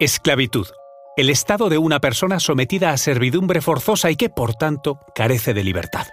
Esclavitud. 0.00 0.68
El 1.16 1.28
estado 1.28 1.68
de 1.68 1.76
una 1.76 1.98
persona 1.98 2.38
sometida 2.38 2.90
a 2.90 2.96
servidumbre 2.98 3.60
forzosa 3.60 4.12
y 4.12 4.14
que, 4.14 4.30
por 4.30 4.54
tanto, 4.54 5.00
carece 5.12 5.54
de 5.54 5.64
libertad. 5.64 6.06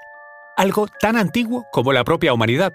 Algo 0.58 0.88
tan 0.88 1.16
antiguo 1.16 1.68
como 1.72 1.94
la 1.94 2.04
propia 2.04 2.34
humanidad. 2.34 2.74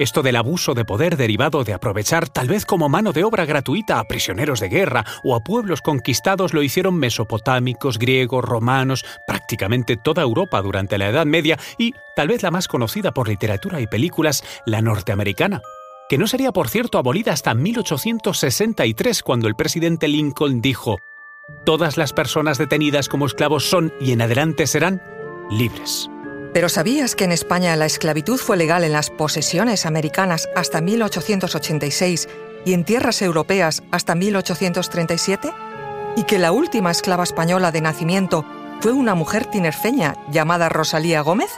Esto 0.00 0.24
del 0.24 0.34
abuso 0.34 0.74
de 0.74 0.84
poder 0.84 1.16
derivado 1.16 1.62
de 1.62 1.72
aprovechar 1.72 2.28
tal 2.28 2.48
vez 2.48 2.66
como 2.66 2.88
mano 2.88 3.12
de 3.12 3.22
obra 3.22 3.44
gratuita 3.44 4.00
a 4.00 4.04
prisioneros 4.08 4.58
de 4.58 4.70
guerra 4.70 5.04
o 5.22 5.36
a 5.36 5.40
pueblos 5.44 5.82
conquistados 5.82 6.52
lo 6.52 6.64
hicieron 6.64 6.96
mesopotámicos, 6.96 8.00
griegos, 8.00 8.44
romanos, 8.44 9.04
prácticamente 9.28 9.96
toda 9.96 10.22
Europa 10.22 10.60
durante 10.62 10.98
la 10.98 11.10
Edad 11.10 11.26
Media 11.26 11.60
y, 11.78 11.94
tal 12.16 12.26
vez 12.26 12.42
la 12.42 12.50
más 12.50 12.66
conocida 12.66 13.12
por 13.12 13.28
literatura 13.28 13.80
y 13.80 13.86
películas, 13.86 14.42
la 14.66 14.82
norteamericana 14.82 15.62
que 16.10 16.18
no 16.18 16.26
sería 16.26 16.50
por 16.50 16.68
cierto 16.68 16.98
abolida 16.98 17.32
hasta 17.32 17.54
1863 17.54 19.22
cuando 19.22 19.46
el 19.46 19.54
presidente 19.54 20.08
Lincoln 20.08 20.60
dijo, 20.60 20.98
Todas 21.64 21.96
las 21.96 22.12
personas 22.12 22.58
detenidas 22.58 23.08
como 23.08 23.26
esclavos 23.26 23.70
son 23.70 23.94
y 24.00 24.10
en 24.10 24.20
adelante 24.20 24.66
serán 24.66 25.00
libres. 25.50 26.10
Pero 26.52 26.68
¿sabías 26.68 27.14
que 27.14 27.22
en 27.22 27.30
España 27.30 27.76
la 27.76 27.86
esclavitud 27.86 28.38
fue 28.38 28.56
legal 28.56 28.82
en 28.82 28.90
las 28.90 29.08
posesiones 29.08 29.86
americanas 29.86 30.48
hasta 30.56 30.80
1886 30.80 32.28
y 32.64 32.72
en 32.72 32.84
tierras 32.84 33.22
europeas 33.22 33.84
hasta 33.92 34.16
1837? 34.16 35.52
¿Y 36.16 36.24
que 36.24 36.40
la 36.40 36.50
última 36.50 36.90
esclava 36.90 37.22
española 37.22 37.70
de 37.70 37.82
nacimiento 37.82 38.44
fue 38.80 38.90
una 38.90 39.14
mujer 39.14 39.46
tinerfeña 39.46 40.16
llamada 40.28 40.68
Rosalía 40.70 41.20
Gómez? 41.20 41.52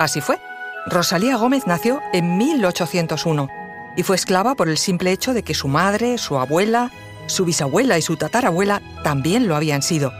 Así 0.00 0.20
fue. 0.20 0.40
Rosalía 0.86 1.36
Gómez 1.36 1.68
nació 1.68 2.00
en 2.12 2.36
1801 2.36 3.55
y 3.96 4.02
fue 4.02 4.16
esclava 4.16 4.54
por 4.54 4.68
el 4.68 4.78
simple 4.78 5.10
hecho 5.10 5.34
de 5.34 5.42
que 5.42 5.54
su 5.54 5.68
madre, 5.68 6.18
su 6.18 6.38
abuela, 6.38 6.92
su 7.26 7.44
bisabuela 7.44 7.98
y 7.98 8.02
su 8.02 8.16
tatarabuela 8.16 8.82
también 9.02 9.48
lo 9.48 9.56
habían 9.56 9.82
sido. 9.82 10.12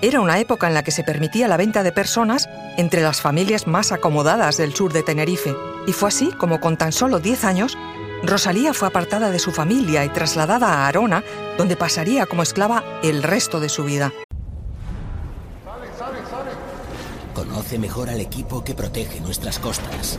Era 0.00 0.20
una 0.20 0.38
época 0.38 0.68
en 0.68 0.74
la 0.74 0.82
que 0.82 0.90
se 0.90 1.04
permitía 1.04 1.48
la 1.48 1.56
venta 1.56 1.82
de 1.82 1.92
personas 1.92 2.48
entre 2.76 3.02
las 3.02 3.20
familias 3.20 3.66
más 3.66 3.92
acomodadas 3.92 4.56
del 4.56 4.74
sur 4.74 4.92
de 4.92 5.02
Tenerife, 5.02 5.54
y 5.86 5.92
fue 5.92 6.08
así 6.08 6.30
como 6.32 6.60
con 6.60 6.76
tan 6.76 6.92
solo 6.92 7.20
10 7.20 7.44
años, 7.44 7.78
Rosalía 8.22 8.72
fue 8.72 8.88
apartada 8.88 9.30
de 9.30 9.38
su 9.38 9.50
familia 9.50 10.04
y 10.04 10.08
trasladada 10.08 10.68
a 10.68 10.88
Arona, 10.88 11.22
donde 11.58 11.76
pasaría 11.76 12.26
como 12.26 12.42
esclava 12.42 12.82
el 13.02 13.22
resto 13.22 13.60
de 13.60 13.68
su 13.68 13.84
vida. 13.84 14.12
Conoce 17.34 17.78
mejor 17.78 18.10
al 18.10 18.20
equipo 18.20 18.64
que 18.64 18.74
protege 18.74 19.20
nuestras 19.20 19.58
costas. 19.58 20.18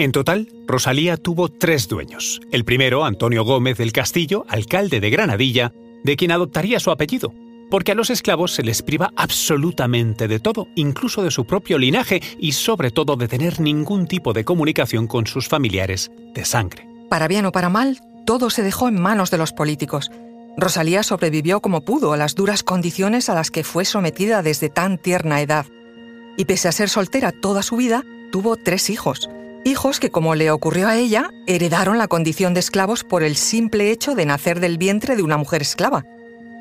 En 0.00 0.12
total, 0.12 0.48
Rosalía 0.66 1.18
tuvo 1.18 1.50
tres 1.50 1.86
dueños. 1.86 2.40
El 2.50 2.64
primero, 2.64 3.04
Antonio 3.04 3.44
Gómez 3.44 3.76
del 3.76 3.92
Castillo, 3.92 4.46
alcalde 4.48 4.98
de 4.98 5.10
Granadilla, 5.10 5.74
de 6.02 6.16
quien 6.16 6.32
adoptaría 6.32 6.80
su 6.80 6.90
apellido, 6.90 7.34
porque 7.70 7.92
a 7.92 7.94
los 7.94 8.08
esclavos 8.08 8.54
se 8.54 8.62
les 8.62 8.80
priva 8.80 9.12
absolutamente 9.14 10.26
de 10.26 10.40
todo, 10.40 10.68
incluso 10.74 11.22
de 11.22 11.30
su 11.30 11.44
propio 11.44 11.76
linaje 11.76 12.22
y 12.38 12.52
sobre 12.52 12.90
todo 12.90 13.16
de 13.16 13.28
tener 13.28 13.60
ningún 13.60 14.06
tipo 14.06 14.32
de 14.32 14.42
comunicación 14.42 15.06
con 15.06 15.26
sus 15.26 15.48
familiares 15.48 16.10
de 16.32 16.46
sangre. 16.46 16.88
Para 17.10 17.28
bien 17.28 17.44
o 17.44 17.52
para 17.52 17.68
mal, 17.68 18.00
todo 18.24 18.48
se 18.48 18.62
dejó 18.62 18.88
en 18.88 18.98
manos 18.98 19.30
de 19.30 19.36
los 19.36 19.52
políticos. 19.52 20.10
Rosalía 20.56 21.02
sobrevivió 21.02 21.60
como 21.60 21.82
pudo 21.82 22.14
a 22.14 22.16
las 22.16 22.34
duras 22.34 22.62
condiciones 22.62 23.28
a 23.28 23.34
las 23.34 23.50
que 23.50 23.64
fue 23.64 23.84
sometida 23.84 24.42
desde 24.42 24.70
tan 24.70 24.96
tierna 24.96 25.42
edad. 25.42 25.66
Y 26.38 26.46
pese 26.46 26.68
a 26.68 26.72
ser 26.72 26.88
soltera 26.88 27.32
toda 27.32 27.62
su 27.62 27.76
vida, 27.76 28.02
tuvo 28.32 28.56
tres 28.56 28.88
hijos 28.88 29.28
hijos 29.64 30.00
que, 30.00 30.10
como 30.10 30.34
le 30.34 30.50
ocurrió 30.50 30.88
a 30.88 30.96
ella, 30.96 31.30
heredaron 31.46 31.98
la 31.98 32.08
condición 32.08 32.54
de 32.54 32.60
esclavos 32.60 33.04
por 33.04 33.22
el 33.22 33.36
simple 33.36 33.90
hecho 33.90 34.14
de 34.14 34.26
nacer 34.26 34.60
del 34.60 34.78
vientre 34.78 35.16
de 35.16 35.22
una 35.22 35.36
mujer 35.36 35.62
esclava, 35.62 36.04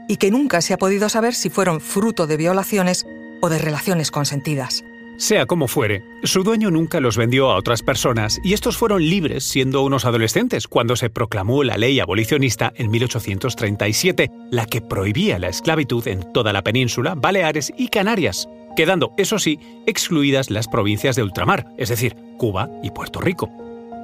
y 0.08 0.18
que 0.18 0.32
nunca 0.32 0.62
se 0.62 0.74
ha 0.74 0.78
podido 0.78 1.10
saber 1.10 1.36
si 1.36 1.50
fueron 1.50 1.82
fruto 1.82 2.28
de 2.28 2.38
violaciones 2.38 3.06
o 3.42 3.50
de 3.50 3.60
relaciones 3.60 4.12
consentidas. 4.12 4.84
Sea 5.18 5.46
como 5.46 5.68
fuere, 5.68 6.02
su 6.24 6.44
dueño 6.44 6.72
nunca 6.72 7.02
los 7.02 7.18
vendió 7.18 7.52
a 7.52 7.58
otras 7.58 7.82
personas 7.82 8.40
y 8.42 8.54
estos 8.54 8.78
fueron 8.78 9.02
libres 9.04 9.44
siendo 9.44 9.84
unos 9.84 10.06
adolescentes 10.06 10.66
cuando 10.70 10.96
se 10.96 11.10
proclamó 11.10 11.66
la 11.66 11.78
ley 11.78 12.00
abolicionista 12.00 12.72
en 12.76 12.90
1837, 12.90 14.31
la 14.50 14.66
que 14.66 14.80
prohibía 14.80 15.38
la 15.38 15.50
esclavitud 15.50 16.08
en 16.08 16.31
toda 16.31 16.54
la 16.54 16.64
península, 16.64 17.16
Baleares 17.16 17.74
y 17.78 17.90
Canarias 17.90 18.48
quedando, 18.75 19.13
eso 19.18 19.40
sí, 19.40 19.59
excluidas 19.85 20.50
las 20.50 20.68
provincias 20.68 21.16
de 21.16 21.24
ultramar, 21.24 21.68
es 21.78 21.90
decir, 21.90 22.16
Cuba 22.38 22.69
y 22.84 22.91
Puerto 22.91 23.19
Rico. 23.22 23.50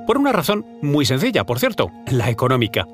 Por 0.05 0.17
una 0.17 0.31
razón 0.31 0.65
muy 0.81 1.05
sencilla, 1.05 1.45
por 1.45 1.59
cierto, 1.59 1.91
la 2.07 2.29
económica. 2.29 2.87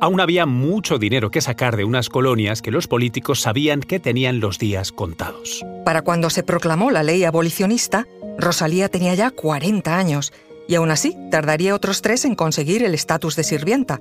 Aún 0.00 0.20
había 0.20 0.44
mucho 0.44 0.98
dinero 0.98 1.30
que 1.30 1.40
sacar 1.40 1.76
de 1.76 1.84
unas 1.84 2.08
colonias 2.10 2.60
que 2.60 2.70
los 2.70 2.86
políticos 2.86 3.40
sabían 3.40 3.80
que 3.80 3.98
tenían 3.98 4.40
los 4.40 4.58
días 4.58 4.92
contados. 4.92 5.64
Para 5.84 6.02
cuando 6.02 6.28
se 6.28 6.42
proclamó 6.42 6.90
la 6.90 7.02
ley 7.02 7.24
abolicionista, 7.24 8.06
Rosalía 8.36 8.88
tenía 8.90 9.14
ya 9.14 9.30
40 9.30 9.96
años 9.96 10.32
y 10.68 10.74
aún 10.74 10.90
así 10.90 11.16
tardaría 11.30 11.74
otros 11.74 12.02
tres 12.02 12.24
en 12.24 12.34
conseguir 12.34 12.82
el 12.82 12.94
estatus 12.94 13.36
de 13.36 13.44
sirvienta. 13.44 14.00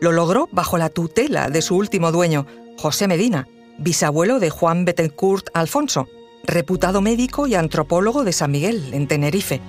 Lo 0.00 0.12
logró 0.12 0.48
bajo 0.52 0.78
la 0.78 0.90
tutela 0.90 1.48
de 1.48 1.62
su 1.62 1.76
último 1.76 2.12
dueño, 2.12 2.46
José 2.78 3.08
Medina, 3.08 3.48
bisabuelo 3.78 4.38
de 4.38 4.50
Juan 4.50 4.84
Bettencourt 4.84 5.48
Alfonso, 5.54 6.08
reputado 6.44 7.00
médico 7.00 7.46
y 7.46 7.54
antropólogo 7.54 8.24
de 8.24 8.32
San 8.32 8.50
Miguel, 8.50 8.92
en 8.92 9.06
Tenerife. 9.06 9.60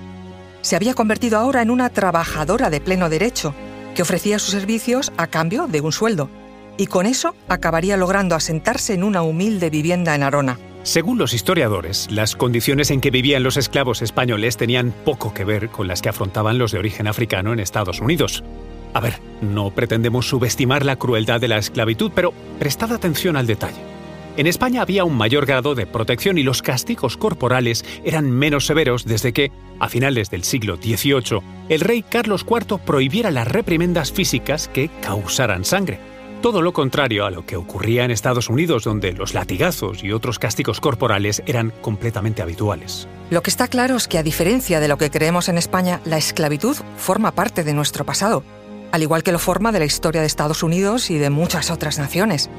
Se 0.62 0.76
había 0.76 0.94
convertido 0.94 1.38
ahora 1.38 1.62
en 1.62 1.70
una 1.70 1.90
trabajadora 1.90 2.70
de 2.70 2.80
pleno 2.80 3.08
derecho, 3.08 3.54
que 3.94 4.02
ofrecía 4.02 4.38
sus 4.38 4.50
servicios 4.50 5.12
a 5.16 5.26
cambio 5.26 5.66
de 5.66 5.80
un 5.80 5.92
sueldo, 5.92 6.28
y 6.76 6.86
con 6.86 7.06
eso 7.06 7.34
acabaría 7.48 7.96
logrando 7.96 8.34
asentarse 8.34 8.94
en 8.94 9.04
una 9.04 9.22
humilde 9.22 9.70
vivienda 9.70 10.14
en 10.14 10.22
Arona. 10.22 10.58
Según 10.82 11.16
los 11.16 11.32
historiadores, 11.32 12.10
las 12.10 12.36
condiciones 12.36 12.90
en 12.90 13.00
que 13.00 13.10
vivían 13.10 13.42
los 13.42 13.56
esclavos 13.56 14.02
españoles 14.02 14.56
tenían 14.56 14.92
poco 15.04 15.32
que 15.32 15.44
ver 15.44 15.70
con 15.70 15.88
las 15.88 16.02
que 16.02 16.10
afrontaban 16.10 16.58
los 16.58 16.72
de 16.72 16.78
origen 16.78 17.06
africano 17.06 17.52
en 17.52 17.60
Estados 17.60 18.00
Unidos. 18.00 18.44
A 18.92 19.00
ver, 19.00 19.14
no 19.40 19.70
pretendemos 19.70 20.28
subestimar 20.28 20.84
la 20.84 20.96
crueldad 20.96 21.40
de 21.40 21.48
la 21.48 21.58
esclavitud, 21.58 22.12
pero 22.14 22.34
prestad 22.58 22.92
atención 22.92 23.36
al 23.36 23.46
detalle. 23.46 23.93
En 24.36 24.48
España 24.48 24.82
había 24.82 25.04
un 25.04 25.16
mayor 25.16 25.46
grado 25.46 25.76
de 25.76 25.86
protección 25.86 26.38
y 26.38 26.42
los 26.42 26.60
castigos 26.60 27.16
corporales 27.16 27.84
eran 28.04 28.32
menos 28.32 28.66
severos 28.66 29.04
desde 29.04 29.32
que, 29.32 29.52
a 29.78 29.88
finales 29.88 30.28
del 30.28 30.42
siglo 30.42 30.76
XVIII, 30.76 31.40
el 31.68 31.80
rey 31.80 32.02
Carlos 32.02 32.44
IV 32.48 32.80
prohibiera 32.84 33.30
las 33.30 33.46
reprimendas 33.46 34.10
físicas 34.10 34.66
que 34.66 34.90
causaran 35.00 35.64
sangre. 35.64 36.00
Todo 36.42 36.62
lo 36.62 36.72
contrario 36.72 37.24
a 37.26 37.30
lo 37.30 37.46
que 37.46 37.54
ocurría 37.54 38.04
en 38.04 38.10
Estados 38.10 38.50
Unidos, 38.50 38.82
donde 38.82 39.12
los 39.12 39.34
latigazos 39.34 40.02
y 40.02 40.10
otros 40.10 40.40
castigos 40.40 40.80
corporales 40.80 41.40
eran 41.46 41.72
completamente 41.80 42.42
habituales. 42.42 43.06
Lo 43.30 43.40
que 43.40 43.50
está 43.50 43.68
claro 43.68 43.94
es 43.94 44.08
que, 44.08 44.18
a 44.18 44.24
diferencia 44.24 44.80
de 44.80 44.88
lo 44.88 44.98
que 44.98 45.10
creemos 45.10 45.48
en 45.48 45.58
España, 45.58 46.00
la 46.04 46.18
esclavitud 46.18 46.76
forma 46.96 47.30
parte 47.30 47.62
de 47.62 47.72
nuestro 47.72 48.04
pasado, 48.04 48.42
al 48.90 49.02
igual 49.02 49.22
que 49.22 49.32
lo 49.32 49.38
forma 49.38 49.70
de 49.70 49.78
la 49.78 49.84
historia 49.84 50.20
de 50.22 50.26
Estados 50.26 50.64
Unidos 50.64 51.08
y 51.10 51.18
de 51.18 51.30
muchas 51.30 51.70
otras 51.70 51.98
naciones. 52.00 52.50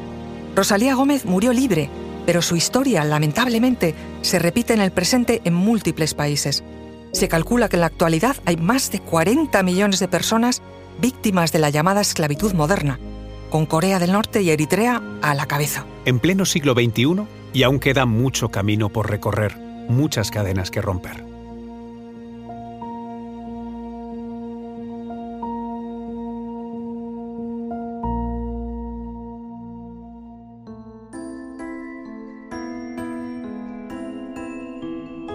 Rosalía 0.55 0.95
Gómez 0.95 1.25
murió 1.25 1.51
libre, 1.51 1.89
pero 2.25 2.41
su 2.41 2.55
historia, 2.55 3.03
lamentablemente, 3.03 3.93
se 4.21 4.39
repite 4.39 4.73
en 4.73 4.81
el 4.81 4.91
presente 4.91 5.41
en 5.43 5.53
múltiples 5.53 6.13
países. 6.13 6.63
Se 7.11 7.27
calcula 7.27 7.67
que 7.67 7.75
en 7.75 7.81
la 7.81 7.87
actualidad 7.87 8.37
hay 8.45 8.55
más 8.55 8.89
de 8.91 8.99
40 8.99 9.61
millones 9.63 9.99
de 9.99 10.07
personas 10.07 10.61
víctimas 11.01 11.51
de 11.51 11.59
la 11.59 11.69
llamada 11.69 12.01
esclavitud 12.01 12.53
moderna, 12.53 12.99
con 13.49 13.65
Corea 13.65 13.99
del 13.99 14.13
Norte 14.13 14.41
y 14.41 14.49
Eritrea 14.49 15.01
a 15.21 15.35
la 15.35 15.45
cabeza. 15.45 15.85
En 16.05 16.19
pleno 16.19 16.45
siglo 16.45 16.73
XXI, 16.73 17.27
y 17.53 17.63
aún 17.63 17.79
queda 17.79 18.05
mucho 18.05 18.49
camino 18.49 18.89
por 18.89 19.09
recorrer, 19.09 19.57
muchas 19.89 20.31
cadenas 20.31 20.71
que 20.71 20.81
romper. 20.81 21.34